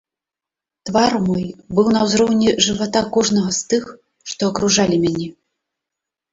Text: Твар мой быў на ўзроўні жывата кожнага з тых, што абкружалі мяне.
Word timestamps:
Твар 0.89 1.13
мой 1.27 1.43
быў 1.81 1.91
на 1.97 2.01
ўзроўні 2.07 2.49
жывата 2.69 3.05
кожнага 3.19 3.55
з 3.61 3.63
тых, 3.69 3.83
што 4.33 4.41
абкружалі 4.53 4.95
мяне. 5.07 5.33